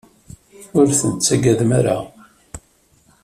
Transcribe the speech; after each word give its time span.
Ur 0.77 0.87
ten-tettagadem 0.99 1.71
ara. 1.79 1.97